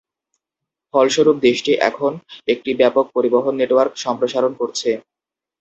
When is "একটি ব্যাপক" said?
2.47-3.05